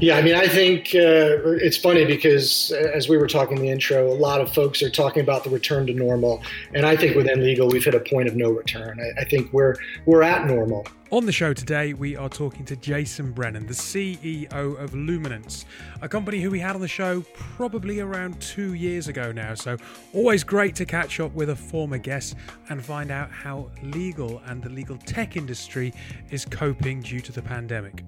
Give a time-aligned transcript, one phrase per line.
[0.00, 3.62] Yeah, I mean, I think uh, it's funny because uh, as we were talking in
[3.62, 6.42] the intro, a lot of folks are talking about the return to normal,
[6.72, 8.98] and I think within legal we've hit a point of no return.
[8.98, 9.74] I, I think we're
[10.06, 10.86] we're at normal.
[11.10, 15.66] On the show today, we are talking to Jason Brennan, the CEO of Luminance,
[16.00, 19.52] a company who we had on the show probably around two years ago now.
[19.52, 19.76] So,
[20.14, 22.36] always great to catch up with a former guest
[22.70, 25.92] and find out how legal and the legal tech industry
[26.30, 28.02] is coping due to the pandemic.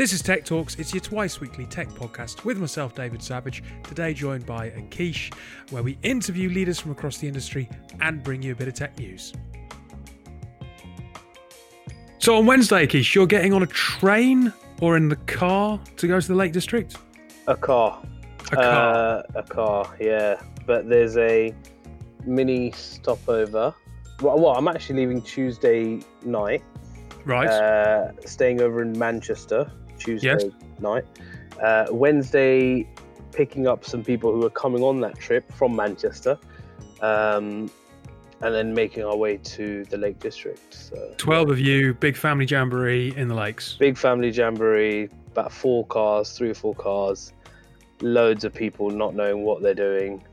[0.00, 0.76] This is Tech Talks.
[0.76, 3.62] It's your twice weekly tech podcast with myself, David Savage.
[3.82, 5.30] Today, joined by Akish,
[5.68, 7.68] where we interview leaders from across the industry
[8.00, 9.34] and bring you a bit of tech news.
[12.16, 16.18] So, on Wednesday, Akish, you're getting on a train or in the car to go
[16.18, 16.96] to the Lake District?
[17.46, 18.02] A car.
[18.52, 19.18] A car.
[19.18, 20.40] Uh, a car, yeah.
[20.66, 21.54] But there's a
[22.24, 23.74] mini stopover.
[24.22, 26.62] Well, well I'm actually leaving Tuesday night,
[27.26, 27.48] right.
[27.48, 29.70] uh, staying over in Manchester
[30.00, 30.44] Tuesday Yes.
[30.80, 31.04] night.
[31.62, 32.86] Uh, Wednesday,
[33.32, 36.38] picking up some people who are coming on that trip from Manchester,
[37.02, 37.70] um,
[38.42, 40.72] and then making our way to the Lake District.
[40.74, 43.76] So 12 of you, big family jamboree in the lakes.
[43.78, 47.32] big family jamboree, about four cars, three or four cars,
[48.00, 50.24] loads of people not knowing what they're doing.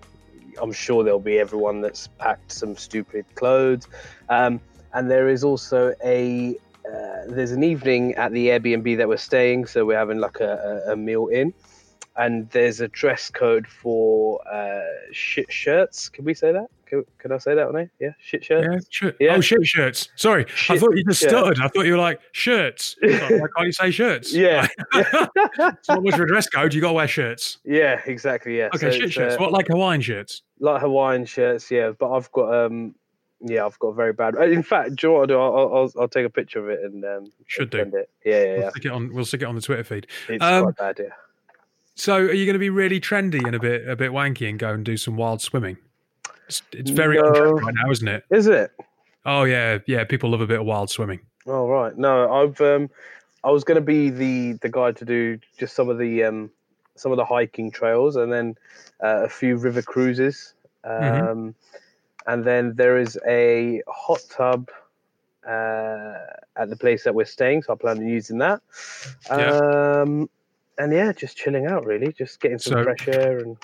[0.62, 3.88] I'm sure there'll be everyone that's packed some stupid clothes,
[4.30, 4.60] um,
[4.94, 6.56] and there is also a
[6.94, 10.84] uh, there's an evening at the Airbnb that we're staying, so we're having like a,
[10.88, 11.54] a, meal in,
[12.16, 16.10] and there's a dress code for uh, shit shirts.
[16.10, 16.68] Can we say that?
[16.86, 17.92] Can, can I say that there?
[18.00, 18.88] Yeah, shit shirts.
[19.02, 19.12] Yeah.
[19.20, 19.36] Yeah.
[19.36, 20.08] Oh, shit shirts.
[20.16, 21.60] Sorry, I thought you just stuttered.
[21.60, 22.96] I thought you were like shirts.
[23.02, 24.34] Why can't you say shirts?
[24.34, 24.68] Yeah.
[24.94, 26.74] it's not much a dress code.
[26.74, 27.58] You got to wear shirts.
[27.66, 28.58] Yeah, exactly.
[28.58, 28.70] Yeah.
[28.74, 29.36] Okay, So shit shirts.
[29.36, 30.44] uh, What like Hawaiian shirts?
[30.60, 31.92] like Hawaiian shirts, yeah.
[31.92, 32.96] But I've got um,
[33.42, 34.36] yeah, I've got very bad.
[34.36, 35.40] In fact, do you know what I'll do?
[35.40, 37.80] I'll, I'll, I'll take a picture of it and um, Should do.
[37.80, 38.10] it.
[38.26, 38.70] Yeah, yeah, We'll yeah.
[38.72, 39.14] stick it on.
[39.14, 40.08] We'll stick it on the Twitter feed.
[40.30, 41.14] It's Um, quite bad, yeah.
[41.96, 44.60] So, are you going to be really trendy and a bit a bit wanky and
[44.60, 45.78] go and do some wild swimming?
[46.48, 47.30] It's, it's very No.
[47.54, 48.24] right now, isn't it?
[48.30, 48.72] Is it?
[49.26, 50.04] Oh yeah, yeah.
[50.04, 51.20] People love a bit of wild swimming.
[51.48, 51.98] Oh right.
[51.98, 52.90] No, I've um,
[53.44, 56.52] I was going to be the the guy to do just some of the um,
[56.96, 58.56] some of the hiking trails and then
[59.04, 60.54] uh, a few river cruises.
[60.84, 61.54] Um, Mhm.
[62.28, 64.70] And then there is a hot tub
[65.48, 66.14] uh,
[66.58, 68.62] at the place that we're staying, so I plan on using that.
[69.30, 70.02] Yeah.
[70.02, 70.30] Um,
[70.78, 73.58] and yeah, just chilling out really, just getting some So- fresh air and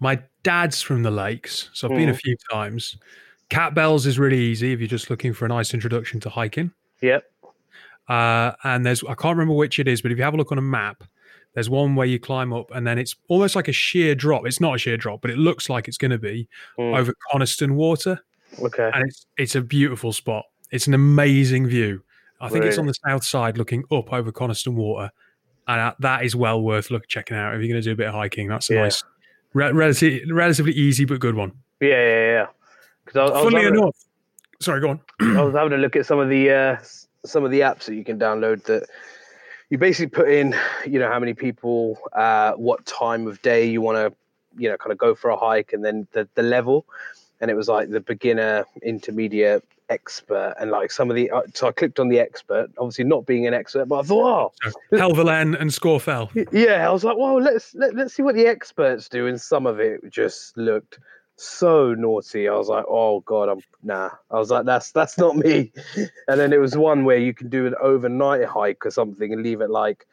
[0.00, 2.20] My dad's from the lakes, so I've been a Mm.
[2.20, 2.96] few times.
[3.50, 6.72] Cat Bells is really easy if you're just looking for a nice introduction to hiking.
[7.00, 7.30] yep.
[8.08, 10.50] Uh, and there's I can't remember which it is, but if you have a look
[10.50, 11.04] on a map,
[11.54, 14.46] there's one where you climb up and then it's almost like a sheer drop.
[14.46, 16.48] It's not a sheer drop, but it looks like it's going to be
[16.78, 16.98] Mm.
[16.98, 18.18] over Coniston Water,
[18.62, 18.90] Okay.
[18.94, 20.44] and it's it's a beautiful spot.
[20.70, 22.02] It's an amazing view.
[22.40, 25.10] I think it's on the south side, looking up over Coniston Water,
[25.68, 28.08] and that- is well worth look checking out if you're going to do a bit
[28.08, 28.48] of hiking.
[28.48, 28.82] That's a Yeah.
[28.84, 29.04] nice,
[29.52, 31.52] re- relatively relatively easy but good one.
[31.80, 32.46] Yeah, yeah, yeah.
[33.04, 33.96] Because I, was- I, Funnily having a- enough,
[34.60, 35.00] sorry, go on.
[35.20, 36.76] I was having a look at some of the uh,
[37.24, 38.88] some of the apps that you can download that
[39.72, 43.80] you basically put in, you know, how many people, uh, what time of day you
[43.80, 44.14] want to,
[44.60, 46.84] you know, kind of go for a hike, and then the the level,
[47.40, 51.30] and it was like the beginner, intermediate, expert, and like some of the.
[51.30, 54.52] Uh, so I clicked on the expert, obviously not being an expert, but I thought,
[54.62, 56.28] oh, Helvellyn and Scafell.
[56.34, 59.40] Y- Yeah, I was like, well, let's let, let's see what the experts do, and
[59.40, 60.98] some of it just looked
[61.36, 62.48] so naughty.
[62.48, 64.10] I was like, oh god, I'm nah.
[64.30, 65.72] I was like, that's that's not me.
[66.28, 69.42] And then it was one where you can do an overnight hike or something and
[69.42, 70.06] leave at like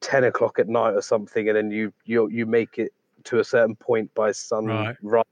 [0.00, 2.92] ten o'clock at night or something, and then you you you make it
[3.24, 4.96] to a certain point by sunrise.
[5.02, 5.26] Right.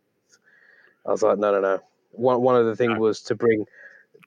[1.06, 1.80] I was like, no, no, no.
[2.12, 3.00] One one of the things No.
[3.00, 3.66] was to bring Mate,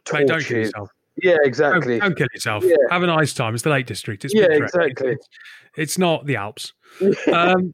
[0.06, 0.50] don't kill torches.
[0.68, 0.90] yourself.
[1.22, 2.00] Yeah, Don't, exactly.
[2.00, 2.64] don't kill yourself.
[2.66, 2.76] Yeah.
[2.90, 3.54] Have a nice time.
[3.54, 4.26] It's the Lake District.
[4.26, 5.12] It's Yeah, exactly.
[5.12, 5.30] It's,
[5.78, 6.74] it's not the Alps.
[7.32, 7.74] Um,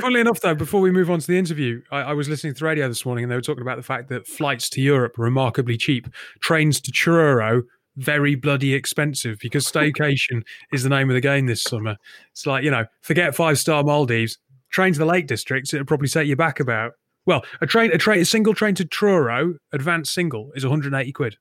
[0.00, 2.60] funnily enough, though, before we move on to the interview, I, I was listening to
[2.60, 5.18] the radio this morning and they were talking about the fact that flights to Europe
[5.18, 6.08] are remarkably cheap.
[6.40, 7.62] Trains to Truro,
[7.96, 10.42] very bloody expensive because staycation
[10.72, 11.96] is the name of the game this summer.
[12.32, 14.38] It's like, you know, forget five star Maldives,
[14.70, 16.92] train to the Lake Districts, it'll probably set you back about.
[17.26, 21.36] Well, a train, a train, a single train to Truro, advanced single, is 180 quid.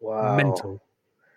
[0.00, 0.36] wow.
[0.36, 0.82] Mental.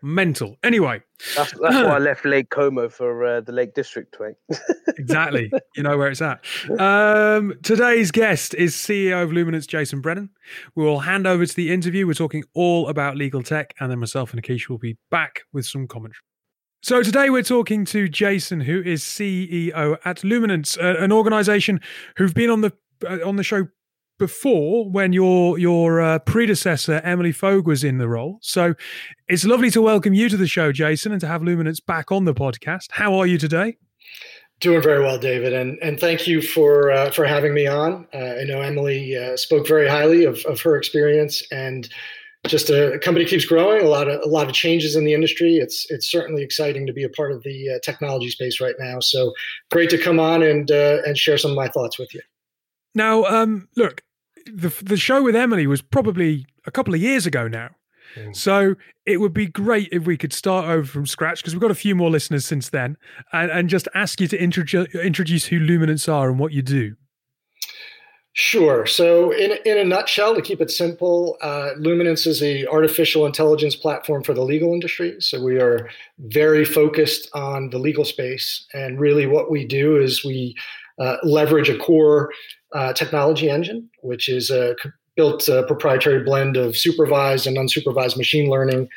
[0.05, 0.57] Mental.
[0.63, 1.01] Anyway,
[1.35, 4.35] That's, that's why I left Lake Como for uh, the Lake District, mate.
[4.97, 5.50] exactly.
[5.77, 6.44] you know where it's at.
[6.77, 10.29] Um, today's guest is CEO of Luminance, Jason Brennan.
[10.75, 12.05] We will hand over to the interview.
[12.05, 15.65] We're talking all about legal tech, and then myself and Akish will be back with
[15.65, 16.19] some commentary.
[16.81, 21.79] So today we're talking to Jason, who is CEO at Luminance, uh, an organisation
[22.17, 22.73] who've been on the
[23.09, 23.67] uh, on the show
[24.23, 28.39] before when your your uh, predecessor Emily Foges was in the role.
[28.41, 28.73] So
[29.27, 32.23] it's lovely to welcome you to the show, Jason, and to have Luminance back on
[32.23, 32.91] the podcast.
[32.91, 33.75] How are you today?
[34.61, 38.07] Doing very well, David, and and thank you for uh, for having me on.
[38.13, 41.89] Uh, I know Emily uh, spoke very highly of, of her experience, and
[42.47, 43.83] just a, a, company keeps growing.
[43.83, 45.57] A lot of a lot of changes in the industry.
[45.57, 49.01] It's it's certainly exciting to be a part of the uh, technology space right now.
[49.01, 49.33] So
[49.69, 52.21] great to come on and uh, and share some of my thoughts with you.
[52.95, 54.01] Now, um, look,
[54.45, 57.69] the the show with Emily was probably a couple of years ago now.
[58.16, 58.36] Mm.
[58.36, 58.75] So
[59.06, 61.75] it would be great if we could start over from scratch because we've got a
[61.75, 62.98] few more listeners since then,
[63.31, 66.95] and, and just ask you to introduce introduce who Luminance are and what you do.
[68.36, 68.88] Sure.
[68.88, 73.75] So, in, in a nutshell, to keep it simple, uh, Luminance is a artificial intelligence
[73.75, 75.16] platform for the legal industry.
[75.19, 75.88] So, we are
[76.18, 80.56] very focused on the legal space, and really, what we do is we
[81.00, 82.31] uh, leverage a core
[82.73, 84.75] uh, technology engine, which is a
[85.15, 88.89] built a proprietary blend of supervised and unsupervised machine learning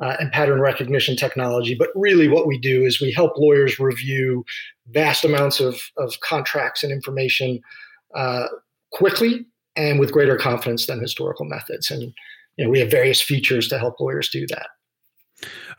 [0.00, 1.74] uh, and pattern recognition technology.
[1.74, 4.44] But really, what we do is we help lawyers review
[4.88, 7.60] vast amounts of, of contracts and information
[8.14, 8.46] uh,
[8.90, 9.46] quickly
[9.76, 11.90] and with greater confidence than historical methods.
[11.90, 12.12] And
[12.56, 14.66] you know, we have various features to help lawyers do that.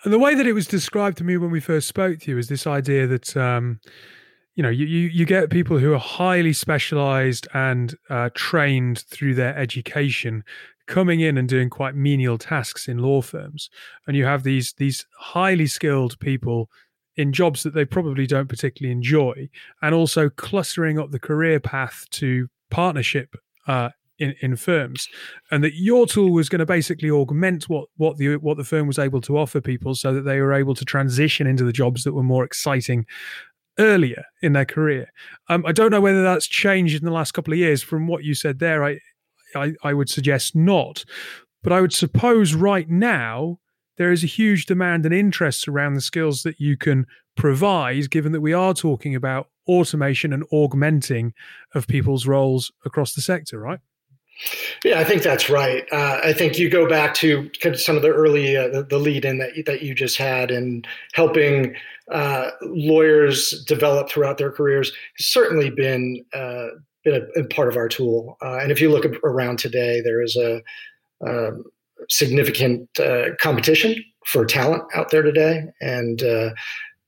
[0.03, 2.37] And the way that it was described to me when we first spoke to you
[2.37, 3.79] is this idea that um,
[4.61, 9.33] you know you, you, you get people who are highly specialized and uh, trained through
[9.33, 10.43] their education
[10.85, 13.71] coming in and doing quite menial tasks in law firms.
[14.05, 16.69] And you have these these highly skilled people
[17.15, 19.49] in jobs that they probably don't particularly enjoy
[19.81, 23.35] and also clustering up the career path to partnership
[23.67, 25.07] uh, in, in firms,
[25.49, 28.85] and that your tool was going to basically augment what what the what the firm
[28.85, 32.03] was able to offer people, so that they were able to transition into the jobs
[32.03, 33.07] that were more exciting
[33.79, 35.11] earlier in their career.
[35.49, 37.81] Um, I don't know whether that's changed in the last couple of years.
[37.81, 38.99] From what you said there, I,
[39.55, 41.05] I, I would suggest not.
[41.63, 43.59] But I would suppose right now
[43.97, 48.31] there is a huge demand and interest around the skills that you can provide, given
[48.31, 51.33] that we are talking about automation and augmenting
[51.75, 53.79] of people's roles across the sector, right?
[54.83, 55.85] Yeah, I think that's right.
[55.91, 59.37] Uh, I think you go back to some of the early uh, the, lead in
[59.37, 61.75] that that you just had, and helping
[62.11, 66.67] uh, lawyers develop throughout their careers has certainly been uh,
[67.03, 68.37] been a, a, part of our tool.
[68.41, 70.61] Uh, and if you look around today, there is a,
[71.23, 71.63] a um,
[72.09, 73.95] significant uh, competition
[74.25, 76.23] for talent out there today, and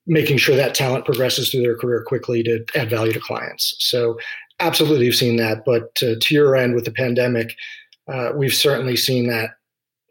[0.06, 3.76] making sure that talent progresses through their career quickly to add value to clients.
[3.80, 4.18] So
[4.60, 5.64] absolutely you've seen that.
[5.66, 7.56] But to, to your end with the pandemic,
[8.12, 9.52] uh, we've certainly seen that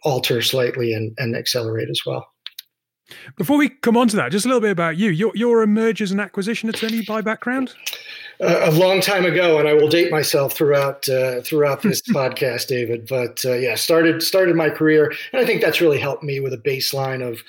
[0.05, 2.27] alter slightly and, and accelerate as well.
[3.37, 5.11] Before we come on to that, just a little bit about you.
[5.11, 7.75] You're, you're a mergers and acquisition attorney by background.
[8.41, 12.67] Uh, a long time ago, and I will date myself throughout uh, throughout this podcast,
[12.67, 13.07] David.
[13.07, 16.53] But uh, yeah, started started my career, and I think that's really helped me with
[16.53, 17.43] a baseline of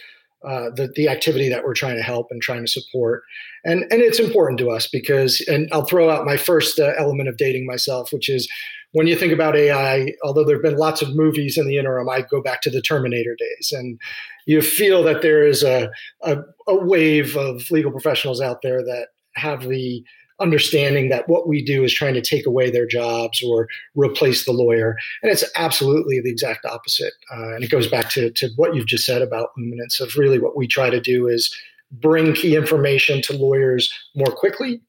[0.45, 3.24] uh, the the activity that we're trying to help and trying to support,
[3.63, 7.30] and and it's important to us because, and I'll throw out my first uh, element
[7.30, 8.50] of dating myself, which is
[8.92, 10.13] when you think about AI.
[10.24, 12.81] Although there have been lots of movies in the interim, I go back to the
[12.81, 14.00] Terminator days, and
[14.45, 15.90] you feel that there is a,
[16.22, 16.38] a,
[16.68, 20.04] a wave of legal professionals out there that have the
[20.39, 24.51] understanding that what we do is trying to take away their jobs or replace the
[24.51, 24.97] lawyer.
[25.21, 27.13] And it's absolutely the exact opposite.
[27.31, 30.40] Uh, and it goes back to, to what you've just said about luminance of really
[30.40, 31.56] what we try to do is
[31.92, 34.81] bring key information to lawyers more quickly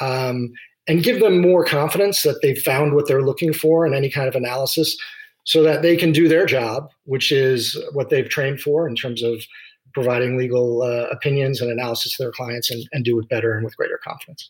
[0.00, 0.52] um,
[0.88, 4.28] and give them more confidence that they've found what they're looking for in any kind
[4.28, 4.96] of analysis
[5.44, 9.22] so that they can do their job, which is what they've trained for in terms
[9.22, 9.42] of
[9.94, 13.64] providing legal uh, opinions and analysis to their clients and, and do it better and
[13.64, 14.46] with greater confidence.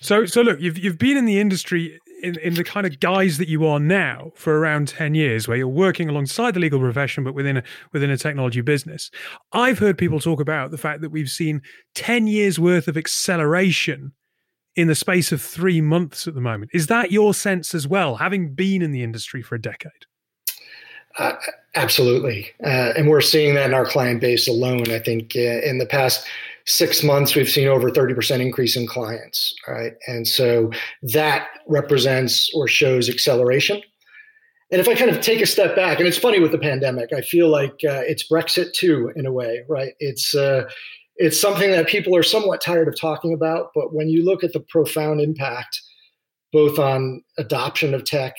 [0.00, 3.38] So, so look, you've you've been in the industry in, in the kind of guise
[3.38, 7.24] that you are now for around ten years, where you're working alongside the legal profession,
[7.24, 9.10] but within a within a technology business.
[9.52, 11.62] I've heard people talk about the fact that we've seen
[11.94, 14.12] ten years worth of acceleration
[14.76, 16.70] in the space of three months at the moment.
[16.72, 20.06] Is that your sense as well, having been in the industry for a decade?
[21.18, 21.34] Uh,
[21.74, 22.50] absolutely.
[22.64, 24.90] Uh, and we're seeing that in our client base alone.
[24.90, 26.26] I think uh, in the past
[26.64, 29.54] six months, we've seen over 30% increase in clients.
[29.66, 29.94] Right.
[30.06, 30.70] And so
[31.02, 33.82] that represents or shows acceleration.
[34.70, 37.12] And if I kind of take a step back, and it's funny with the pandemic,
[37.12, 39.94] I feel like uh, it's Brexit too, in a way, right?
[39.98, 40.68] It's, uh,
[41.16, 43.70] it's something that people are somewhat tired of talking about.
[43.74, 45.80] But when you look at the profound impact,
[46.52, 48.34] both on adoption of tech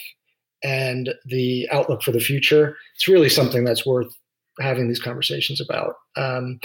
[0.63, 4.13] and the outlook for the future, it's really something that's worth
[4.60, 5.96] having these conversations about.
[6.16, 6.60] Um,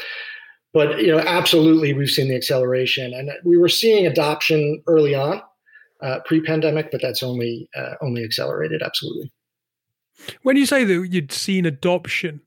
[0.72, 5.40] but you know, absolutely, we've seen the acceleration, and we were seeing adoption early on.
[6.04, 8.82] uh, pre-pandemic, but that's only uh, only accelerated.
[8.82, 9.32] Absolutely.
[10.42, 12.40] When you say that you'd seen adoption,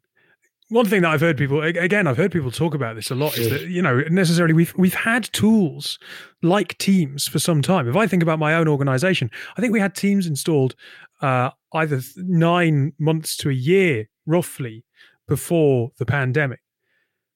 [0.70, 3.38] one thing that I've heard people again, I've heard people talk about this a lot
[3.38, 5.98] is that you know necessarily we've we've had tools
[6.44, 7.88] like Teams for some time.
[7.89, 10.75] If I think about my own organization, I think we had Teams installed
[11.21, 14.86] uh, either nine months to a year, roughly,
[15.27, 16.62] before the pandemic,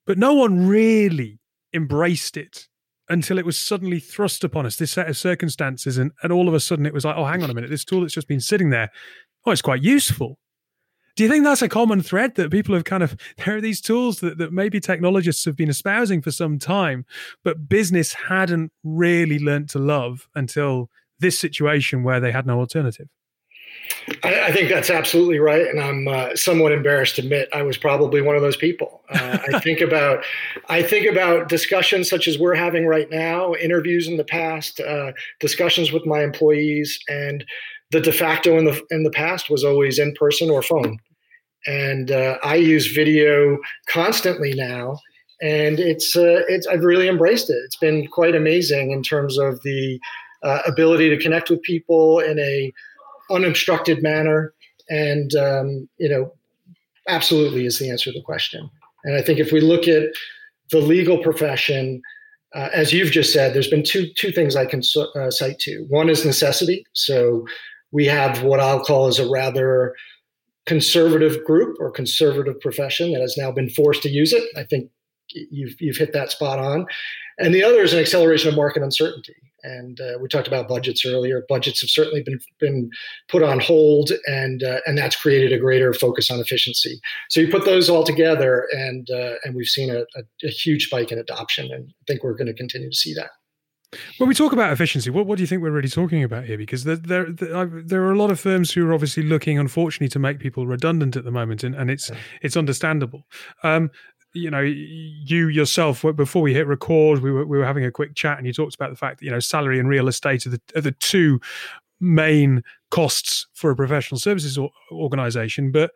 [0.05, 1.39] but no one really
[1.73, 2.67] embraced it
[3.09, 4.77] until it was suddenly thrust upon us.
[4.77, 7.43] This set of circumstances, and and all of a sudden it was like, oh, hang
[7.43, 8.89] on a minute, this tool that's just been sitting there,
[9.45, 10.39] oh, it's quite useful
[11.15, 13.81] do you think that's a common thread that people have kind of there are these
[13.81, 17.05] tools that, that maybe technologists have been espousing for some time,
[17.43, 23.07] but business hadn't really learnt to love until this situation where they had no alternative?
[24.23, 27.77] I, I think that's absolutely right, and I'm uh, somewhat embarrassed to admit I was
[27.77, 29.01] probably one of those people.
[29.09, 30.23] Uh, I think about
[30.69, 35.11] I think about discussions such as we're having right now, interviews in the past, uh,
[35.39, 37.45] discussions with my employees, and
[37.91, 40.97] the de facto in the in the past was always in person or phone,
[41.67, 44.97] and uh, I use video constantly now,
[45.41, 47.57] and it's uh, it's I've really embraced it.
[47.65, 49.99] It's been quite amazing in terms of the
[50.43, 52.73] uh, ability to connect with people in a
[53.31, 54.53] unobstructed manner,
[54.89, 56.33] and um, you know,
[57.07, 58.69] absolutely is the answer to the question.
[59.03, 60.03] And I think if we look at
[60.71, 62.01] the legal profession.
[62.53, 64.81] Uh, as you've just said, there's been two two things I can
[65.15, 65.85] uh, cite to.
[65.89, 66.85] One is necessity.
[66.93, 67.45] So
[67.91, 69.95] we have what I'll call as a rather
[70.65, 74.43] conservative group or conservative profession that has now been forced to use it.
[74.57, 74.89] I think
[75.29, 76.85] you've you've hit that spot on.
[77.37, 79.35] And the other is an acceleration of market uncertainty.
[79.63, 81.43] And uh, we talked about budgets earlier.
[81.47, 82.89] Budgets have certainly been been
[83.29, 86.99] put on hold, and uh, and that's created a greater focus on efficiency.
[87.29, 90.87] So you put those all together, and uh, and we've seen a, a, a huge
[90.87, 93.31] spike in adoption, and I think we're going to continue to see that.
[94.19, 96.57] When we talk about efficiency, what, what do you think we're really talking about here?
[96.57, 100.19] Because there, there, there are a lot of firms who are obviously looking, unfortunately, to
[100.19, 102.09] make people redundant at the moment, and, and it's
[102.41, 103.27] it's understandable.
[103.63, 103.91] Um,
[104.33, 108.15] you know, you yourself, before we hit record, we were we were having a quick
[108.15, 110.51] chat, and you talked about the fact that you know salary and real estate are
[110.51, 111.39] the, are the two
[111.99, 114.57] main costs for a professional services
[114.91, 115.91] organization, but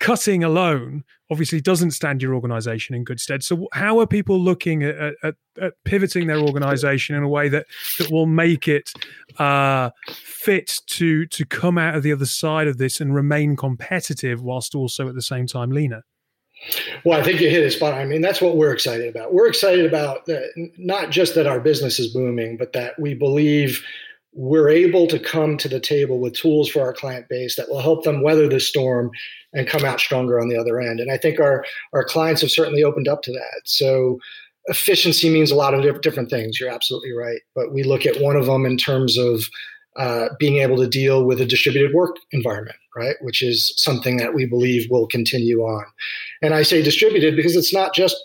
[0.00, 3.42] cutting alone obviously doesn't stand your organization in good stead.
[3.42, 7.66] So, how are people looking at, at, at pivoting their organization in a way that
[7.98, 8.92] that will make it
[9.38, 14.42] uh, fit to to come out of the other side of this and remain competitive
[14.42, 16.02] whilst also at the same time leaner?
[17.04, 17.94] Well, I think you hit it spot.
[17.94, 19.32] I mean, that's what we're excited about.
[19.32, 23.82] We're excited about the, not just that our business is booming, but that we believe
[24.34, 27.80] we're able to come to the table with tools for our client base that will
[27.80, 29.10] help them weather the storm
[29.52, 31.00] and come out stronger on the other end.
[31.00, 33.62] And I think our our clients have certainly opened up to that.
[33.64, 34.18] So
[34.66, 36.60] efficiency means a lot of different things.
[36.60, 39.42] You're absolutely right, but we look at one of them in terms of
[39.98, 43.16] uh, being able to deal with a distributed work environment, right?
[43.20, 45.84] Which is something that we believe will continue on.
[46.40, 48.16] And I say distributed because it's not just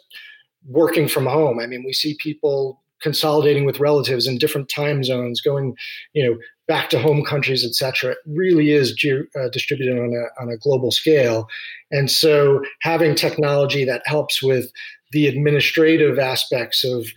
[0.67, 1.59] working from home.
[1.59, 5.75] I mean, we see people consolidating with relatives in different time zones, going,
[6.13, 6.37] you know,
[6.67, 8.11] back to home countries, et cetera.
[8.11, 11.47] It really is ge- uh, distributed on a, on a global scale.
[11.91, 14.71] And so having technology that helps with
[15.11, 17.07] the administrative aspects of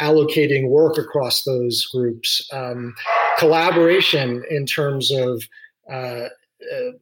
[0.00, 2.94] allocating work across those groups, um,
[3.38, 5.42] collaboration in terms of
[5.90, 6.28] uh,
[6.72, 6.92] uh,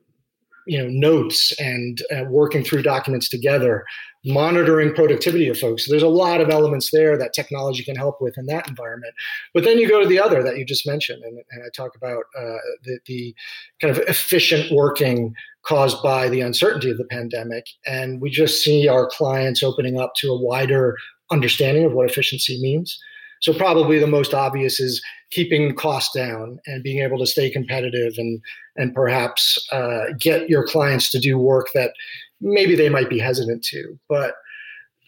[0.66, 3.84] you know notes and uh, working through documents together
[4.24, 5.86] monitoring productivity of folks.
[5.86, 9.14] So there's a lot of elements there that technology can help with in that environment.
[9.54, 11.96] But then you go to the other that you just mentioned and, and i talk
[11.96, 13.34] about uh, the, the
[13.80, 15.34] kind of efficient working
[15.64, 20.12] caused by the uncertainty of the pandemic and we just see our clients opening up
[20.16, 20.96] to a wider
[21.30, 22.98] understanding of what efficiency means.
[23.40, 28.14] So probably the most obvious is keeping costs down and being able to stay competitive
[28.18, 28.40] and
[28.76, 31.92] and perhaps uh, get your clients to do work that
[32.40, 33.98] maybe they might be hesitant to.
[34.08, 34.34] But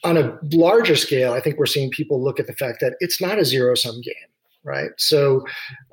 [0.05, 3.21] on a larger scale, I think we're seeing people look at the fact that it's
[3.21, 4.15] not a zero sum game,
[4.65, 4.91] right?
[4.99, 5.45] So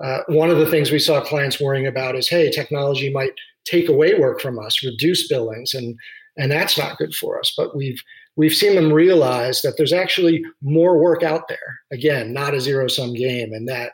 [0.03, 3.33] uh, one of the things we saw clients worrying about is, hey, technology might
[3.65, 5.97] take away work from us, reduce billings, and
[6.37, 7.53] and that's not good for us.
[7.55, 8.01] But we've
[8.35, 11.79] we've seen them realize that there's actually more work out there.
[11.91, 13.91] Again, not a zero sum game, and that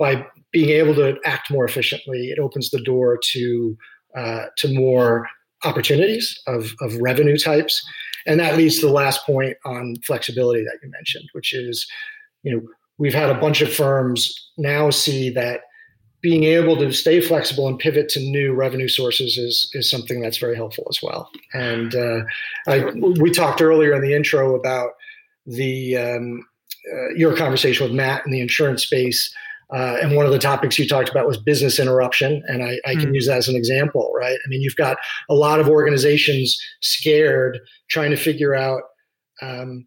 [0.00, 3.76] by being able to act more efficiently, it opens the door to
[4.16, 5.28] uh, to more
[5.62, 7.86] opportunities of, of revenue types.
[8.26, 11.86] And that leads to the last point on flexibility that you mentioned, which is,
[12.42, 12.62] you know,
[12.98, 15.60] we've had a bunch of firms now see that
[16.22, 20.38] being able to stay flexible and pivot to new revenue sources is is something that's
[20.38, 21.30] very helpful as well.
[21.54, 22.20] And uh,
[22.66, 22.90] I,
[23.20, 24.90] we talked earlier in the intro about
[25.46, 26.46] the um,
[26.92, 29.32] uh, your conversation with Matt in the insurance space
[29.72, 32.42] Uh, and one of the topics you talked about was business interruption.
[32.46, 33.14] And I, I can mm.
[33.14, 34.36] use that as an example, right?
[34.44, 34.96] I mean, you've got
[35.28, 38.82] a lot of organizations scared trying to figure out
[39.42, 39.86] um,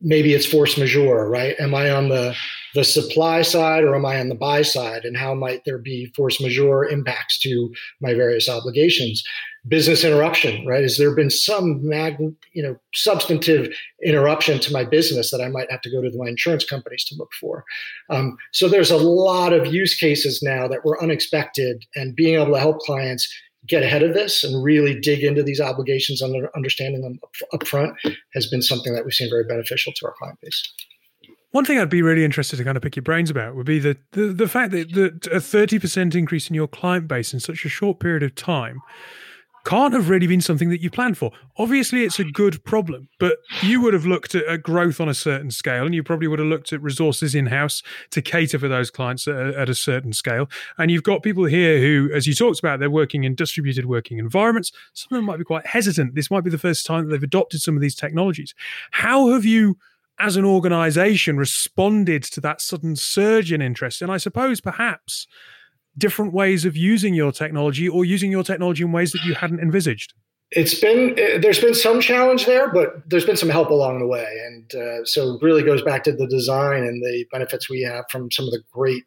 [0.00, 1.58] maybe it's force majeure, right?
[1.58, 2.36] Am I on the
[2.76, 5.04] the supply side or am I on the buy side?
[5.04, 9.24] And how might there be force majeure impacts to my various obligations?
[9.66, 10.82] Business interruption, right?
[10.82, 12.18] Has there been some mag,
[12.52, 16.28] you know, substantive interruption to my business that I might have to go to my
[16.28, 17.64] insurance companies to look for?
[18.10, 22.52] Um, so there's a lot of use cases now that were unexpected, and being able
[22.52, 23.26] to help clients
[23.66, 27.18] get ahead of this and really dig into these obligations and understanding them
[27.52, 27.96] up, front
[28.34, 30.72] has been something that we've seen very beneficial to our client base.
[31.56, 33.78] One thing I'd be really interested to kind of pick your brains about would be
[33.78, 37.64] the, the, the fact that, that a 30% increase in your client base in such
[37.64, 38.82] a short period of time
[39.64, 41.30] can't have really been something that you planned for.
[41.56, 45.50] Obviously, it's a good problem, but you would have looked at, growth on a certain
[45.50, 48.90] scale, and you probably would have looked at resources in house to cater for those
[48.90, 50.50] clients at, a certain scale.
[50.76, 54.18] And you've got people here who, as you talked about, they're working in distributed working
[54.18, 54.72] environments.
[54.92, 56.16] Some of them might be quite hesitant.
[56.16, 58.54] This might be the first time that they've adopted some of these technologies.
[58.90, 59.78] How have you?
[60.18, 65.26] As an organization, responded to that sudden surge in interest, and I suppose perhaps
[65.98, 69.60] different ways of using your technology or using your technology in ways that you hadn't
[69.60, 70.14] envisaged?
[70.52, 74.26] It's been there's been some challenge there, but there's been some help along the way,
[74.46, 78.30] and uh, so really goes back to the design and the benefits we have from
[78.30, 79.02] some of the great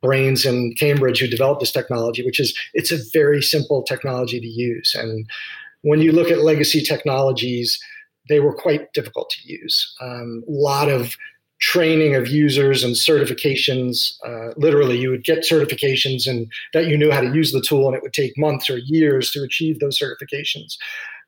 [0.00, 4.46] brains in Cambridge who developed this technology, which is it's a very simple technology to
[4.46, 4.94] use.
[4.94, 5.28] And
[5.82, 7.80] when you look at legacy technologies,
[8.28, 9.94] they were quite difficult to use.
[10.00, 11.16] A um, lot of
[11.60, 14.12] training of users and certifications.
[14.26, 17.86] Uh, literally, you would get certifications and that you knew how to use the tool,
[17.86, 20.76] and it would take months or years to achieve those certifications.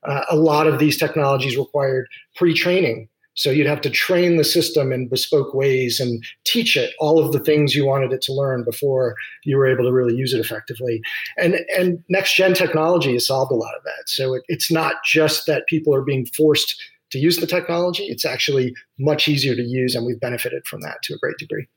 [0.06, 3.08] Uh, a lot of these technologies required pre training.
[3.38, 7.30] So you'd have to train the system in bespoke ways and teach it all of
[7.30, 9.14] the things you wanted it to learn before
[9.44, 11.00] you were able to really use it effectively.
[11.36, 14.08] And and next gen technology has solved a lot of that.
[14.08, 16.74] So it, it's not just that people are being forced
[17.10, 18.04] to use the technology.
[18.06, 21.68] It's actually much easier to use, and we've benefited from that to a great degree.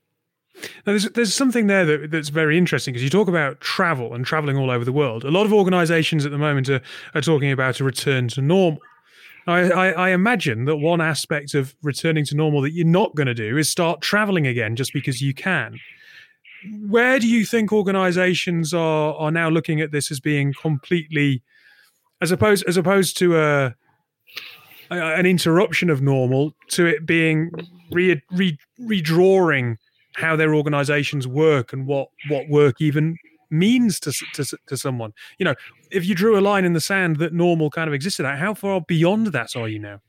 [0.86, 4.25] Now, there's, there's something there that, that's very interesting because you talk about travel and
[4.25, 5.23] traveling all over the world.
[5.23, 6.81] A lot of organizations at the moment are,
[7.13, 8.79] are talking about a return to normal.
[9.47, 13.27] I, I, I, imagine that one aspect of returning to normal that you're not going
[13.27, 15.80] to do is start traveling again just because you can.
[16.88, 21.41] Where do you think organizations are, are now looking at this as being completely,
[22.21, 23.75] as opposed, as opposed to a,
[24.91, 27.49] an interruption of normal to it being
[27.91, 29.77] re, re, redrawing
[30.15, 33.17] how their organizations work and what what work even
[33.49, 35.13] means to, to to someone.
[35.39, 35.56] You know,
[35.91, 38.54] if you drew a line in the sand that normal kind of existed at, how
[38.54, 40.01] far beyond that are you now?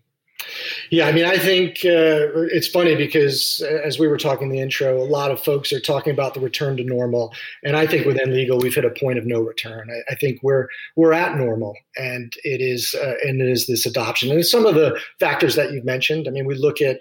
[0.90, 4.52] Yeah, I mean, I think uh, it's funny because uh, as we were talking in
[4.52, 7.32] the intro, a lot of folks are talking about the return to normal,
[7.64, 9.88] and I think within legal we've hit a point of no return.
[9.90, 10.66] I, I think we're
[10.96, 14.74] we're at normal, and it is uh, and it is this adoption and some of
[14.74, 16.26] the factors that you've mentioned.
[16.28, 17.00] I mean, we look at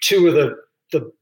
[0.00, 0.56] two of the
[0.92, 1.12] the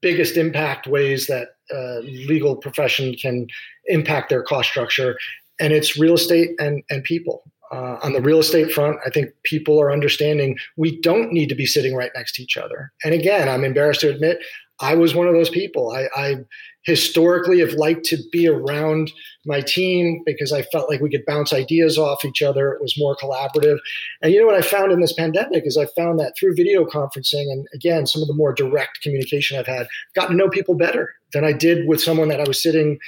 [0.00, 3.46] biggest impact ways that uh, legal profession can
[3.86, 5.16] impact their cost structure,
[5.60, 7.42] and it's real estate and and people.
[7.70, 11.54] Uh, on the real estate front, I think people are understanding we don't need to
[11.54, 12.92] be sitting right next to each other.
[13.02, 14.40] And again, I'm embarrassed to admit
[14.80, 15.90] I was one of those people.
[15.90, 16.36] I, I
[16.82, 19.12] historically have liked to be around
[19.46, 22.72] my team because I felt like we could bounce ideas off each other.
[22.72, 23.78] It was more collaborative.
[24.20, 26.84] And you know what I found in this pandemic is I found that through video
[26.84, 30.74] conferencing and again, some of the more direct communication I've had, got to know people
[30.74, 32.98] better than I did with someone that I was sitting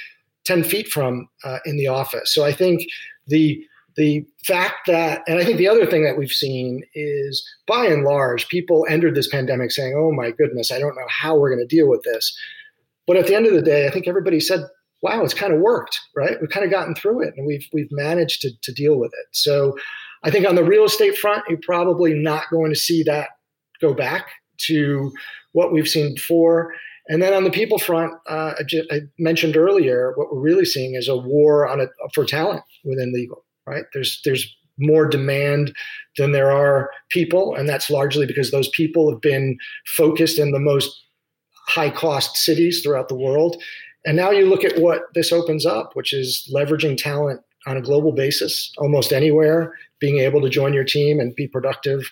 [0.45, 2.33] 10 feet from uh, in the office.
[2.33, 2.87] So I think
[3.27, 7.85] the the fact that, and I think the other thing that we've seen is by
[7.85, 11.49] and large, people entered this pandemic saying, oh my goodness, I don't know how we're
[11.49, 12.37] going to deal with this.
[13.07, 14.65] But at the end of the day, I think everybody said,
[15.01, 16.35] wow, it's kind of worked, right?
[16.41, 19.27] We've kind of gotten through it and we've, we've managed to, to deal with it.
[19.31, 19.77] So
[20.23, 23.29] I think on the real estate front, you're probably not going to see that
[23.79, 24.27] go back
[24.57, 25.11] to
[25.53, 26.73] what we've seen before.
[27.07, 28.53] And then on the people front, uh,
[28.91, 33.13] I, mentioned earlier, what we're really seeing is a war on a, for talent within
[33.13, 33.85] legal right?
[33.93, 35.73] There's there's more demand
[36.17, 39.57] than there are people, and that's largely because those people have been
[39.95, 41.03] focused in the most
[41.67, 43.61] high cost cities throughout the world.
[44.05, 47.81] And now you look at what this opens up, which is leveraging talent on a
[47.81, 52.11] global basis, almost anywhere, being able to join your team and be productive.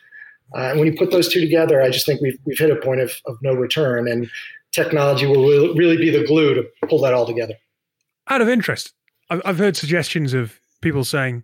[0.56, 2.76] Uh, and when you put those two together, I just think we've, we've hit a
[2.76, 4.08] point of, of no return.
[4.08, 4.28] And
[4.74, 7.56] technology will really be the glue to pull that all together.
[8.28, 8.94] Out of interest,
[9.30, 11.44] I've heard suggestions of people saying,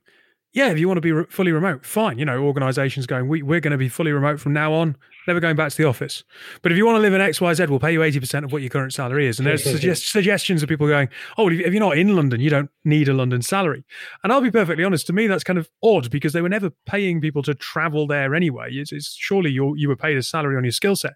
[0.53, 2.17] yeah, if you want to be re- fully remote, fine.
[2.17, 5.39] You know, organizations going, we, we're going to be fully remote from now on, never
[5.39, 6.23] going back to the office.
[6.63, 8.71] But if you want to live in XYZ, we'll pay you 80% of what your
[8.71, 9.37] current salary is.
[9.37, 12.49] And there's suggest- suggestions of people going, oh, well, if you're not in London, you
[12.49, 13.83] don't need a London salary.
[14.23, 16.71] And I'll be perfectly honest, to me, that's kind of odd because they were never
[16.87, 18.69] paying people to travel there anyway.
[18.71, 21.13] It's, it's surely you you were paid a salary on your skill set.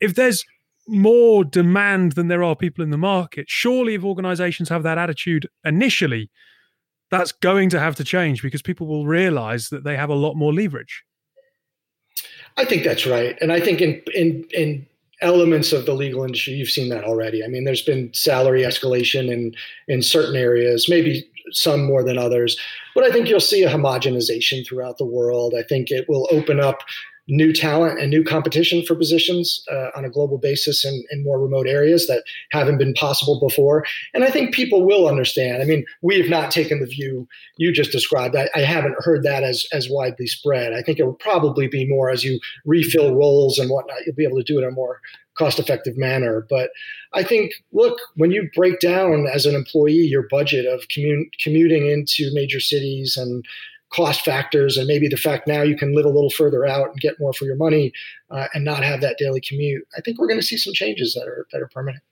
[0.00, 0.44] If there's
[0.88, 5.48] more demand than there are people in the market, surely if organizations have that attitude
[5.64, 6.30] initially,
[7.10, 10.34] that's going to have to change because people will realize that they have a lot
[10.34, 11.04] more leverage.
[12.56, 14.86] I think that's right, and I think in in in
[15.20, 17.44] elements of the legal industry, you've seen that already.
[17.44, 19.54] I mean, there's been salary escalation in
[19.88, 22.58] in certain areas, maybe some more than others,
[22.94, 25.54] but I think you'll see a homogenization throughout the world.
[25.56, 26.78] I think it will open up
[27.28, 31.40] new talent and new competition for positions uh, on a global basis in, in more
[31.40, 33.84] remote areas that haven't been possible before.
[34.14, 35.62] And I think people will understand.
[35.62, 38.36] I mean, we have not taken the view you just described.
[38.36, 40.72] I, I haven't heard that as as widely spread.
[40.72, 43.98] I think it will probably be more as you refill roles and whatnot.
[44.06, 45.00] You'll be able to do it in a more
[45.36, 46.46] cost effective manner.
[46.48, 46.70] But
[47.12, 51.86] I think, look, when you break down as an employee your budget of commun- commuting
[51.86, 53.44] into major cities and
[53.92, 57.00] cost factors and maybe the fact now you can live a little further out and
[57.00, 57.92] get more for your money
[58.30, 61.14] uh, and not have that daily commute i think we're going to see some changes
[61.14, 62.02] that are that are permanent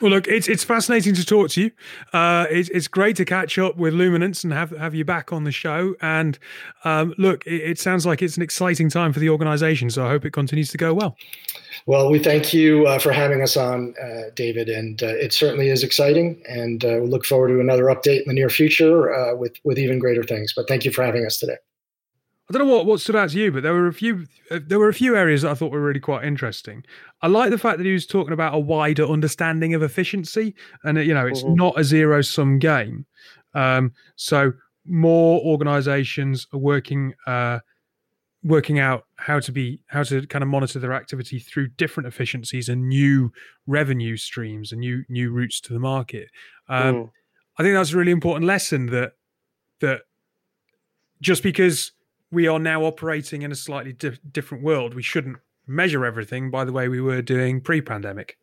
[0.00, 1.70] well, look, it's it's fascinating to talk to you.
[2.12, 5.44] Uh, it's it's great to catch up with Luminance and have have you back on
[5.44, 5.94] the show.
[6.02, 6.36] And
[6.82, 9.90] um, look, it, it, sounds like it's an exciting time for the organisation.
[9.90, 11.16] So I hope it continues to go well.
[11.86, 15.68] Well, we thank you uh, for having us on, uh, David, and uh, it certainly
[15.68, 16.42] is exciting.
[16.48, 19.78] And uh, we look forward to another update in the near future uh, with with
[19.78, 20.52] even greater things.
[20.56, 21.58] But thank you for having us today.
[22.48, 24.60] I don't know what, what stood out to you, but there were a few uh,
[24.66, 26.84] there were a few areas that I thought were really quite interesting.
[27.22, 30.98] I like the fact that he was talking about a wider understanding of efficiency, and
[30.98, 31.54] you know, it's mm-hmm.
[31.54, 33.06] not a zero sum game.
[33.54, 34.52] Um, so
[34.84, 37.60] more organisations are working uh,
[38.42, 42.68] working out how to be how to kind of monitor their activity through different efficiencies
[42.68, 43.32] and new
[43.66, 46.28] revenue streams and new new routes to the market.
[46.68, 47.10] Um, mm.
[47.56, 49.12] I think that's a really important lesson that
[49.80, 50.02] that
[51.22, 51.92] just because
[52.30, 54.94] we are now operating in a slightly di- different world.
[54.94, 58.38] We shouldn't measure everything by the way we were doing pre-pandemic.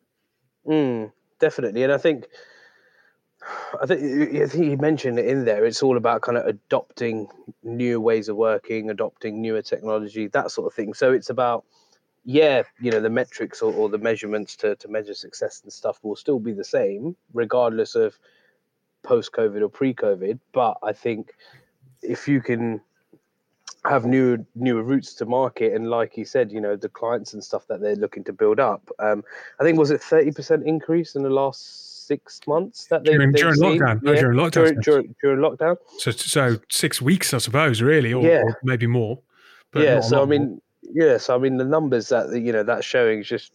[0.66, 2.26] Mm, definitely, and I think
[3.80, 5.64] I think I think you mentioned it in there.
[5.64, 7.28] It's all about kind of adopting
[7.62, 10.94] new ways of working, adopting newer technology, that sort of thing.
[10.94, 11.64] So it's about
[12.24, 15.98] yeah, you know, the metrics or, or the measurements to, to measure success and stuff
[16.02, 18.16] will still be the same, regardless of
[19.02, 20.38] post COVID or pre COVID.
[20.52, 21.34] But I think
[22.00, 22.80] if you can
[23.84, 25.72] have new newer routes to market.
[25.72, 28.60] And like you said you know the clients and stuff that they're looking to build
[28.60, 28.88] up.
[28.98, 29.24] Um
[29.60, 33.60] i think was it 30% increase in the last six months that they during, during
[33.60, 34.00] lockdown.
[34.02, 35.76] Yeah, during lockdown during, during, during, lockdown.
[35.98, 38.42] So so six weeks i suppose really or, yeah.
[38.42, 39.18] or maybe more
[39.74, 41.06] yeah so i mean more.
[41.06, 43.52] yeah so i mean the numbers that you know that's showing is just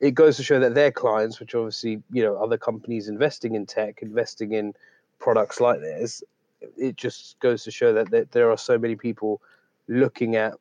[0.00, 3.66] it goes to show that their clients which obviously you know other companies investing in
[3.66, 4.72] tech investing in
[5.18, 6.22] products like this
[6.76, 9.40] it just goes to show that, that there are so many people
[9.88, 10.54] looking at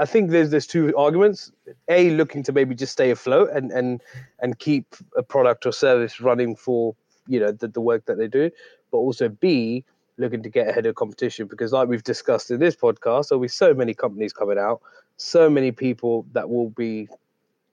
[0.00, 1.52] I think there's there's two arguments.
[1.88, 4.00] A, looking to maybe just stay afloat and and
[4.40, 6.94] and keep a product or service running for
[7.26, 8.50] you know the, the work that they do,
[8.90, 9.84] but also B,
[10.16, 13.48] looking to get ahead of competition because like we've discussed in this podcast, there'll be
[13.48, 14.80] so many companies coming out,
[15.16, 17.08] so many people that will be,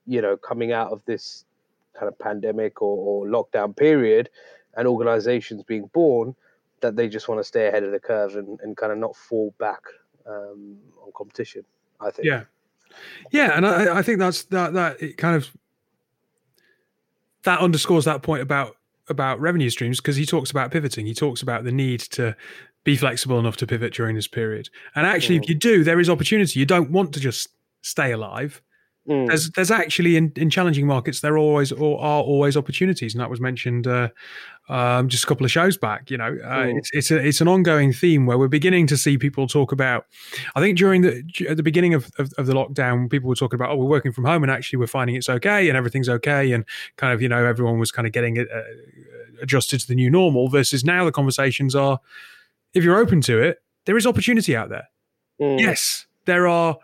[0.06, 1.46] you know, coming out of this
[1.94, 4.30] kind of pandemic or, or lockdown period,
[4.76, 6.36] and organizations being born
[6.82, 9.16] that they just want to stay ahead of the curve and, and kind of not
[9.16, 9.82] fall back
[10.28, 11.64] um, on competition.
[12.00, 12.26] I think.
[12.26, 12.44] Yeah,
[13.32, 15.52] yeah, and I, I think that's that that it kind of
[17.44, 18.78] that underscores that point about
[19.10, 21.06] about revenue streams because he talks about pivoting.
[21.06, 22.36] He talks about the need to
[22.84, 24.70] be flexible enough to pivot during this period.
[24.96, 25.44] And actually, mm.
[25.44, 26.60] if you do, there is opportunity.
[26.60, 27.50] You don't want to just
[27.82, 28.62] stay alive.
[29.10, 29.28] Mm.
[29.28, 33.22] There's there's actually in, in challenging markets there are always or are always opportunities, and
[33.22, 34.10] that was mentioned uh,
[34.68, 36.12] um, just a couple of shows back.
[36.12, 39.18] You know, uh, it's it's a, it's an ongoing theme where we're beginning to see
[39.18, 40.08] people talk about.
[40.56, 43.58] I think during the at the beginning of, of, of the lockdown, people were talking
[43.58, 46.52] about oh we're working from home and actually we're finding it's okay and everything's okay
[46.52, 46.66] and
[46.98, 48.44] kind of you know everyone was kind of getting uh,
[49.42, 50.50] adjusted to the new normal.
[50.50, 52.02] Versus now the conversations are
[52.74, 54.90] if you're open to it, there is opportunity out there.
[55.40, 55.62] Mm.
[55.62, 56.78] Yes, there are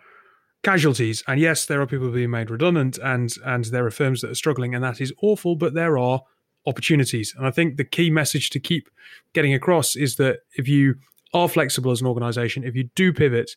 [0.64, 1.24] casualties.
[1.28, 4.36] And yes, there are people being made redundant and and there are firms that are
[4.36, 6.22] struggling and that is awful, but there are
[6.66, 7.34] opportunities.
[7.38, 8.90] And I think the key message to keep
[9.34, 10.96] getting across is that if you
[11.34, 13.52] are flexible as an organization, if you do pivot,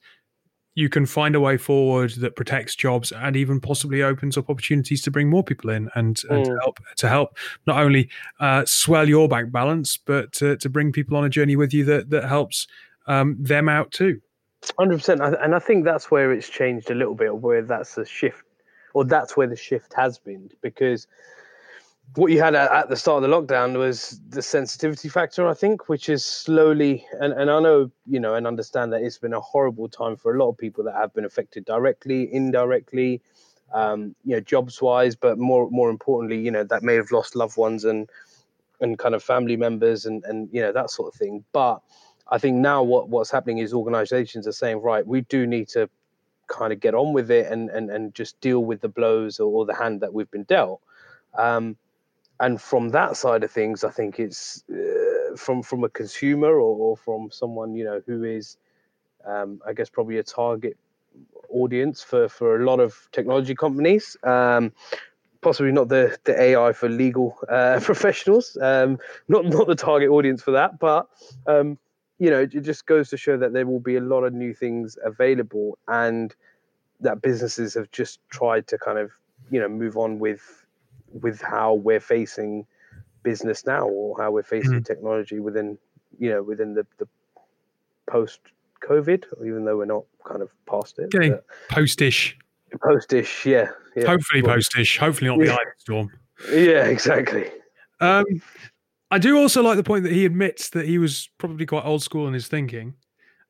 [0.75, 5.01] you can find a way forward that protects jobs and even possibly opens up opportunities
[5.03, 6.61] to bring more people in and, and to mm.
[6.61, 11.17] help to help not only uh, swell your bank balance, but to, to bring people
[11.17, 12.67] on a journey with you that that helps
[13.07, 14.21] um, them out too.
[14.79, 18.05] Hundred percent, and I think that's where it's changed a little bit, where that's a
[18.05, 18.45] shift,
[18.95, 21.07] or that's where the shift has been, because
[22.15, 25.89] what you had at, the start of the lockdown was the sensitivity factor, I think,
[25.89, 29.41] which is slowly, and, and I know, you know, and understand that it's been a
[29.41, 33.23] horrible time for a lot of people that have been affected directly, indirectly,
[33.73, 37.35] um, you know, jobs wise, but more more importantly, you know, that may have lost
[37.35, 38.09] loved ones and
[38.81, 41.45] and kind of family members and and you know that sort of thing.
[41.53, 41.81] But
[42.29, 45.89] I think now what what's happening is organisations are saying, right, we do need to
[46.49, 49.53] kind of get on with it and and and just deal with the blows or,
[49.53, 50.81] or the hand that we've been dealt.
[51.37, 51.77] Um,
[52.41, 56.77] and from that side of things, I think it's uh, from from a consumer or,
[56.77, 58.57] or, from someone you know who is,
[59.25, 60.77] um, I guess, probably a target
[61.49, 64.17] audience for for a lot of technology companies.
[64.23, 64.73] Um,
[65.41, 70.43] possibly not the the AI for legal uh, professionals, um, not not the target audience
[70.43, 71.09] for that, but
[71.47, 71.79] um,
[72.19, 74.55] you know, it just goes to show that there will be a lot of new
[74.55, 76.35] things available, and
[77.01, 79.13] that businesses have just tried to kind of
[79.51, 80.65] you know move on with
[81.13, 82.67] with how we're facing
[83.23, 84.83] business now or how we're facing mm-hmm.
[84.83, 85.79] technology within
[86.19, 87.07] you know within the, the
[88.09, 88.41] post
[88.81, 92.37] covid even though we're not kind of past it getting postish
[92.81, 94.07] postish yeah, yeah.
[94.07, 95.57] hopefully postish hopefully not the yeah.
[95.79, 96.11] storm
[96.53, 97.51] yeah exactly
[98.01, 98.25] um
[99.17, 102.03] i do also like the point that he admits that he was probably quite old
[102.03, 102.95] school in his thinking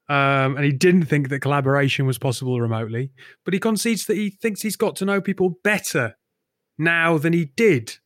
[0.09, 3.11] um, and he didn't think that collaboration was possible remotely,
[3.45, 6.17] but he concedes that he thinks he's got to know people better
[6.79, 7.97] now than he did.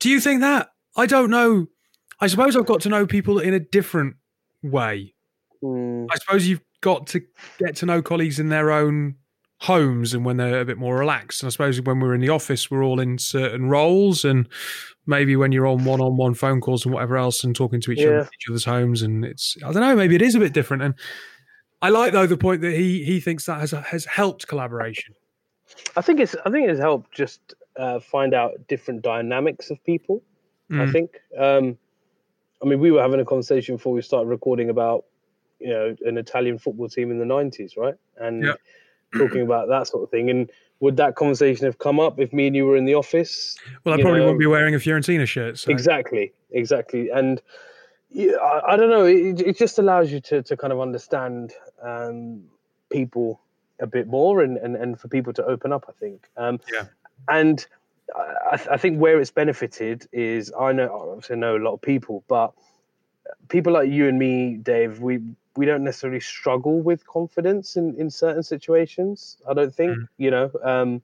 [0.00, 0.70] Do you think that?
[0.96, 1.68] I don't know.
[2.20, 4.16] I suppose I've got to know people in a different
[4.62, 5.14] way.
[5.62, 6.08] Mm.
[6.10, 7.20] I suppose you've got to
[7.58, 9.16] get to know colleagues in their own
[9.60, 11.42] homes and when they're a bit more relaxed.
[11.42, 14.48] And I suppose when we're in the office, we're all in certain roles, and
[15.06, 18.08] maybe when you're on one-on-one phone calls and whatever else, and talking to each yeah.
[18.08, 20.82] other, each other's homes, and it's I don't know, maybe it is a bit different.
[20.82, 20.94] And
[21.80, 25.14] I like though the point that he he thinks that has has helped collaboration.
[25.96, 30.22] I think it's I think it's helped just uh, find out different dynamics of people.
[30.70, 30.88] Mm.
[30.88, 31.10] I think.
[31.38, 31.78] Um,
[32.62, 35.04] I mean, we were having a conversation before we started recording about
[35.60, 37.94] you know an Italian football team in the '90s, right?
[38.16, 38.54] And yeah.
[39.18, 40.30] Talking about that sort of thing.
[40.30, 40.50] And
[40.80, 43.56] would that conversation have come up if me and you were in the office?
[43.84, 44.26] Well, I probably know?
[44.26, 45.58] wouldn't be wearing a Fiorentina shirt.
[45.58, 45.70] So.
[45.70, 47.10] Exactly, exactly.
[47.10, 47.40] And
[48.10, 49.04] yeah, I, I, don't know.
[49.04, 52.44] It, it, just allows you to to kind of understand um,
[52.90, 53.40] people
[53.80, 56.28] a bit more and, and, and for people to open up, I think.
[56.36, 56.86] Um, yeah.
[57.28, 57.66] And
[58.14, 61.82] I, I think where it's benefited is I know, obviously, I know a lot of
[61.82, 62.52] people, but
[63.48, 65.20] people like you and me, Dave, we,
[65.56, 69.38] we don't necessarily struggle with confidence in, in certain situations.
[69.48, 70.08] I don't think, mm.
[70.18, 71.02] you know, um,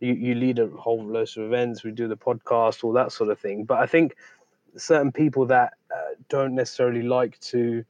[0.00, 3.30] you, you lead a whole load of events, we do the podcast, all that sort
[3.30, 3.64] of thing.
[3.64, 4.16] But I think
[4.76, 7.84] certain people that uh, don't necessarily like to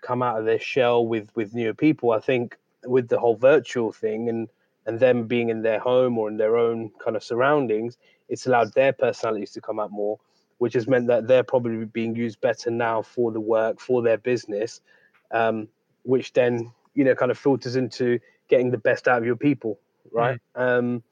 [0.00, 3.92] come out of their shell with, with newer people, I think with the whole virtual
[3.92, 4.48] thing and
[4.88, 7.98] and them being in their home or in their own kind of surroundings,
[8.30, 10.18] it's allowed their personalities to come out more,
[10.58, 14.18] which has meant that they're probably being used better now for the work, for their
[14.18, 14.80] business,
[15.30, 15.68] um,
[16.02, 18.18] which then, you know, kind of filters into
[18.48, 19.78] getting the best out of your people,
[20.12, 20.40] right?
[20.56, 20.78] Mm.
[20.78, 21.02] Um,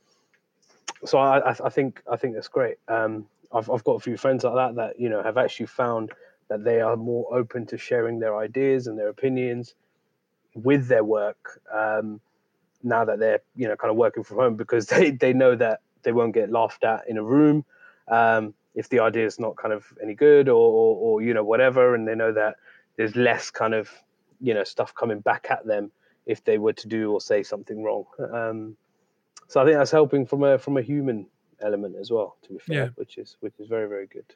[1.05, 2.79] so I, I, think I think that's great.
[2.89, 6.13] Um, I've, I've got a few friends like that that, you know, have actually found
[6.49, 9.75] that they are more open to sharing their ideas and their opinions
[10.55, 12.21] with their work um,
[12.83, 15.81] now that they're you know kind of working from home because they they know that
[16.03, 17.65] they won't get laughed at in a room
[18.09, 21.43] um, if the idea is not kind of any good or, or, or you know
[21.43, 22.57] whatever, and they know that
[22.97, 23.91] there's less kind of
[24.41, 25.91] you know stuff coming back at them
[26.27, 28.05] if they were to do or say something wrong.
[28.33, 28.77] Um,
[29.49, 31.27] so I think that's helping from a from a human
[31.61, 32.37] element as well.
[32.43, 32.89] To be fair, yeah.
[32.97, 34.27] which is which is very very good.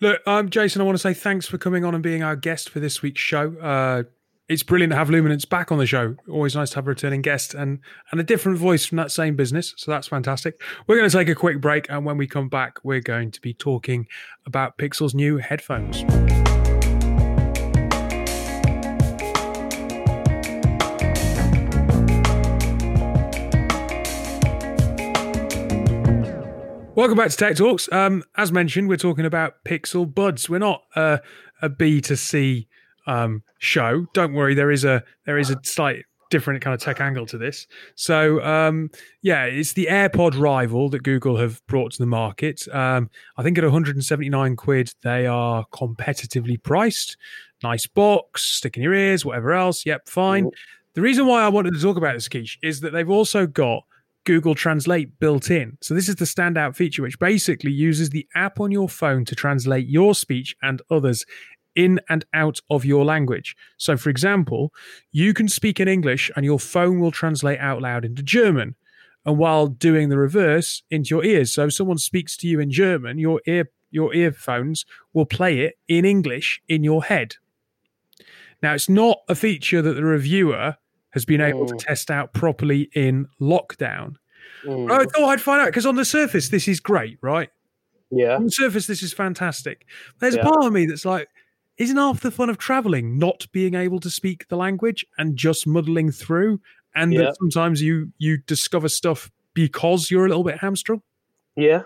[0.00, 2.68] Look, um, Jason, I want to say thanks for coming on and being our guest
[2.68, 3.56] for this week's show.
[3.60, 4.02] Uh,
[4.48, 6.14] it's brilliant to have Luminance back on the show.
[6.30, 7.80] Always nice to have a returning guest and
[8.12, 9.74] and a different voice from that same business.
[9.76, 10.60] So that's fantastic.
[10.86, 13.40] We're going to take a quick break, and when we come back, we're going to
[13.40, 14.06] be talking
[14.46, 16.04] about Pixel's new headphones.
[26.94, 27.90] Welcome back to Tech Talks.
[27.92, 30.48] Um, as mentioned, we're talking about Pixel Buds.
[30.48, 31.18] We're not uh,
[31.60, 32.68] a B to C
[33.06, 34.06] um, show.
[34.12, 37.38] Don't worry, there is a there is a slight different kind of tech angle to
[37.38, 37.66] this.
[37.94, 38.90] So um,
[39.22, 42.66] yeah, it's the AirPod rival that Google have brought to the market.
[42.72, 47.16] Um, I think at 179 quid they are competitively priced.
[47.62, 49.86] Nice box, stick in your ears, whatever else.
[49.86, 50.50] Yep, fine.
[50.94, 53.84] The reason why I wanted to talk about this, Keish, is that they've also got
[54.24, 55.78] Google Translate built in.
[55.80, 59.34] So this is the standout feature, which basically uses the app on your phone to
[59.34, 61.24] translate your speech and others
[61.76, 63.56] in and out of your language.
[63.76, 64.72] So, for example,
[65.12, 68.74] you can speak in English and your phone will translate out loud into German.
[69.24, 71.52] And while doing the reverse into your ears.
[71.52, 75.78] So if someone speaks to you in German, your ear your earphones will play it
[75.88, 77.34] in English in your head.
[78.62, 80.76] Now, it's not a feature that the reviewer
[81.10, 81.78] has been able to Mm.
[81.84, 84.16] test out properly in lockdown.
[84.64, 84.90] Mm.
[84.90, 87.50] I thought I'd find out because on the surface, this is great, right?
[88.10, 88.36] Yeah.
[88.36, 89.86] On the surface, this is fantastic.
[90.20, 90.42] There's Yeah.
[90.42, 91.28] a part of me that's like,
[91.78, 95.66] isn't half the fun of traveling not being able to speak the language and just
[95.66, 96.60] muddling through?
[96.94, 97.22] And Yeah.
[97.24, 101.02] that sometimes you you discover stuff because you're a little bit hamstrung.
[101.56, 101.82] Yeah.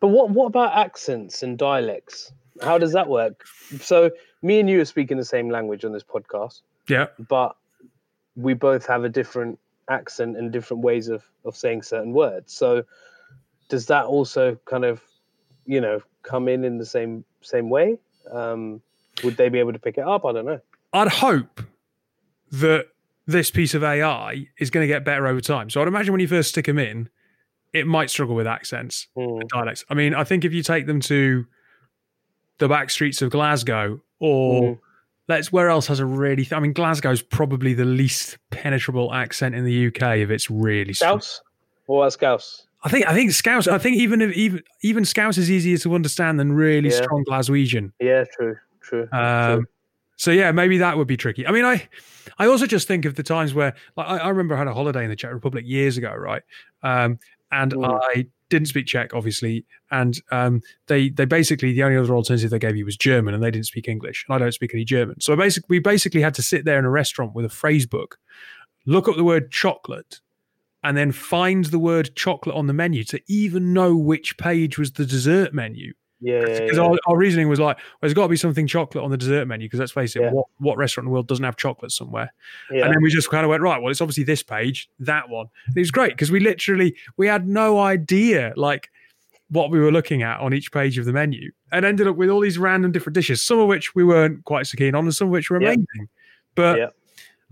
[0.00, 2.32] But what what about accents and dialects?
[2.62, 3.44] How does that work?
[3.80, 4.10] So
[4.42, 7.06] me and you are speaking the same language on this podcast, Yeah.
[7.28, 7.56] but
[8.36, 12.52] we both have a different accent and different ways of, of saying certain words.
[12.52, 12.84] So
[13.68, 15.02] does that also kind of,
[15.66, 17.98] you know, come in in the same same way?
[18.30, 18.82] Um,
[19.24, 20.24] would they be able to pick it up?
[20.24, 20.60] I don't know.
[20.92, 21.60] I'd hope
[22.52, 22.86] that
[23.26, 25.70] this piece of AI is going to get better over time.
[25.70, 27.08] So I'd imagine when you first stick them in,
[27.72, 29.84] it might struggle with accents and dialects.
[29.88, 31.46] I mean, I think if you take them to
[32.58, 34.78] the back streets of Glasgow or Mm.
[35.28, 39.64] let's where else has a really I mean Glasgow's probably the least penetrable accent in
[39.64, 40.92] the UK if it's really.
[40.92, 41.40] Scouse?
[41.86, 42.66] What about Scouse?
[42.82, 45.94] I think I think Scouse I think even if even even Scouse is easier to
[45.94, 46.96] understand than really Yeah.
[47.02, 47.92] strong Glaswegian.
[48.00, 49.08] Yeah, true, true.
[49.12, 49.66] Um, true.
[50.16, 51.46] so yeah, maybe that would be tricky.
[51.46, 51.88] I mean, I
[52.38, 54.74] I also just think of the times where like I, I remember I had a
[54.74, 56.42] holiday in the Czech Republic years ago, right?
[56.82, 57.18] Um,
[57.52, 58.00] and Mm.
[58.14, 62.58] I didn't speak Czech, obviously, and um, they they basically the only other alternative they
[62.58, 65.20] gave you was German, and they didn't speak English, and I don't speak any German.
[65.20, 67.86] So I basically we basically had to sit there in a restaurant with a phrase
[67.86, 68.18] book,
[68.86, 70.20] look up the word chocolate,
[70.82, 74.92] and then find the word chocolate on the menu to even know which page was
[74.92, 76.84] the dessert menu Yeah, yeah, because yeah.
[76.84, 79.46] our, our reasoning was like, well, there's got to be something chocolate on the dessert
[79.48, 79.66] menu.
[79.66, 80.30] Because let's face it, Yeah.
[80.32, 82.32] what, what restaurant in the world doesn't have chocolate somewhere?
[82.70, 82.84] yeah.
[82.84, 83.80] And then we just kind of went right.
[83.80, 85.46] Well, it's obviously this page, that one.
[85.66, 88.90] And it was great because we literally we had no idea like
[89.48, 92.28] what we were looking at on each page of the menu, and ended up with
[92.30, 93.42] all these random different dishes.
[93.42, 95.68] Some of which we weren't quite so keen on, and some of which were Yeah.
[95.68, 96.08] amazing.
[96.54, 96.86] But Yeah.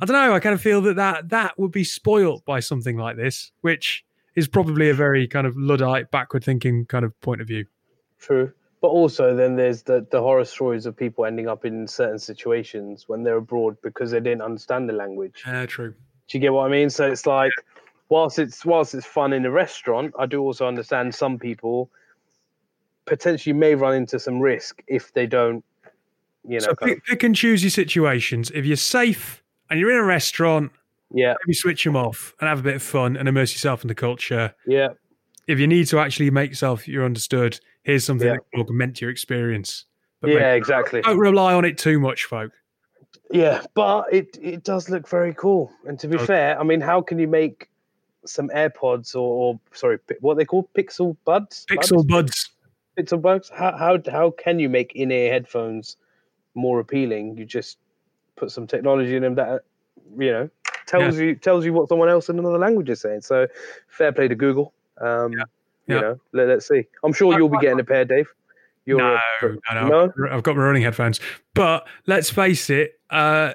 [0.01, 0.33] I don't know.
[0.33, 4.05] I kind of feel that that that would be spoilt by something like this, which
[4.37, 7.67] is probably a very kind of luddite, backward thinking kind of point of view.
[8.21, 8.53] True.
[8.81, 13.09] But also, then there's the, the horror stories of people ending up in certain situations
[13.09, 15.43] when they're abroad because they didn't understand the language.
[15.45, 15.95] Yeah, true.
[16.29, 16.89] Do you get what I mean?
[16.89, 17.51] So it's like,
[18.09, 21.91] whilst it's whilst it's fun in a restaurant, I do also understand some people
[23.07, 25.65] potentially may run into some risk if they don't,
[26.47, 28.53] you know, So pick, pick and choose your situations.
[28.55, 30.71] If you're safe and you're in a restaurant,
[31.11, 33.89] yeah, maybe switch them off and have a bit of fun and immerse yourself in
[33.89, 34.55] the culture.
[34.67, 34.89] yeah,
[35.47, 37.59] If you need to actually make yourself you're understood,
[37.89, 38.35] here's something Yeah.
[38.35, 39.87] that can augment your experience.
[40.21, 41.01] But yeah, maybe exactly.
[41.01, 42.53] don't rely on it too much, folk.
[43.31, 45.73] Yeah, but it it does look very cool.
[45.87, 46.27] And to be Okay.
[46.27, 47.71] fair, I mean, how can you make
[48.27, 51.65] some AirPods or, or sorry, what they call Pixel Buds?
[51.71, 52.51] Pixel buds.
[52.99, 53.49] Pixel Buds.
[53.49, 55.97] How how how can you make in-ear headphones
[56.55, 57.39] more appealing?
[57.39, 57.79] You just
[58.37, 59.63] put some technology in them that
[60.19, 60.51] you know
[60.87, 63.23] tells you tells you what someone else in another language is saying.
[63.23, 63.47] So
[63.89, 64.75] fair play to Google.
[64.99, 65.45] Um, Yeah.
[65.89, 66.01] You Yeah.
[66.03, 66.85] know, let, let's see.
[67.03, 68.29] I'm sure you'll be getting a pair, Dave.
[68.87, 70.13] You're No, a- no, no?
[70.17, 70.29] no.
[70.31, 71.21] I've got my running headphones.
[71.55, 73.55] But let's face it, uh,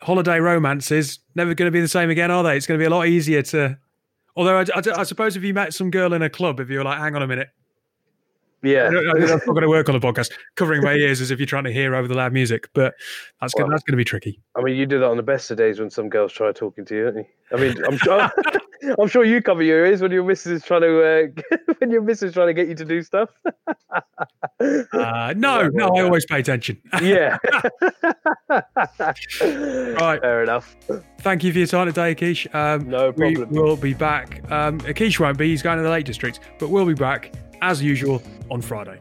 [0.00, 2.56] holiday romances never going to be the same again, are they?
[2.56, 3.78] It's going to be a lot easier to.
[4.34, 6.78] Although I, I- I suppose if you met some girl in a club, if you
[6.78, 7.48] were like, "Hang on a minute,"
[8.62, 8.88] yeah.
[8.88, 10.32] I that's not going to work on the podcast.
[10.54, 12.94] Covering my ears as if you're trying to hear over the loud music, but
[13.40, 14.40] that's Well, gonna, that's going to be tricky.
[14.56, 16.84] I mean, you do that on the best of days when some girls try talking
[16.86, 17.24] to you?
[17.52, 18.30] I mean, I'm sure,
[18.98, 22.02] I'm sure you cover your ears when your missus is trying to, uh, when your
[22.02, 23.30] missus is trying to get you to do stuff.
[24.60, 26.80] Uh, no, no, I always pay attention.
[27.02, 27.36] yeah.
[28.48, 30.20] Right.
[30.20, 30.76] Fair enough.
[31.20, 32.52] Thank you for your time today, Akish.
[32.54, 34.48] Um, No We will be back.
[34.52, 37.82] Um, Akish won't be; he's going to the Lake District, but we'll be back as
[37.82, 39.00] usual on Friday.